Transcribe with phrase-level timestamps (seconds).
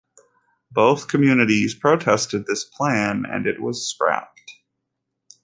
[0.71, 4.53] Both communities protested this plan and it was scrapped.